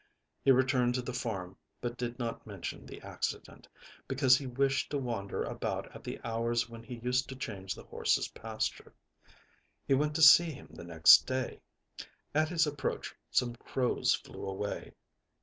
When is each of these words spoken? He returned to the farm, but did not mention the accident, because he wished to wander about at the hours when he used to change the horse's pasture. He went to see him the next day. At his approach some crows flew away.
He 0.43 0.49
returned 0.49 0.95
to 0.95 1.03
the 1.03 1.13
farm, 1.13 1.55
but 1.79 1.95
did 1.95 2.17
not 2.17 2.47
mention 2.47 2.87
the 2.87 3.01
accident, 3.03 3.67
because 4.07 4.35
he 4.35 4.47
wished 4.47 4.89
to 4.89 4.97
wander 4.97 5.43
about 5.43 5.95
at 5.95 6.03
the 6.03 6.19
hours 6.23 6.67
when 6.67 6.81
he 6.81 6.95
used 6.95 7.29
to 7.29 7.35
change 7.35 7.75
the 7.75 7.83
horse's 7.83 8.27
pasture. 8.29 8.95
He 9.85 9.93
went 9.93 10.15
to 10.15 10.23
see 10.23 10.49
him 10.49 10.69
the 10.71 10.85
next 10.85 11.27
day. 11.27 11.61
At 12.33 12.49
his 12.49 12.65
approach 12.65 13.13
some 13.29 13.53
crows 13.57 14.15
flew 14.15 14.43
away. 14.47 14.93